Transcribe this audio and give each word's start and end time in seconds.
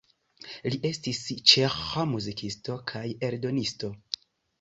Li 0.73 0.77
estis 0.87 1.19
ĉeĥa 1.51 2.05
muzikisto 2.13 2.79
kaj 2.93 3.03
eldonisto. 3.29 3.91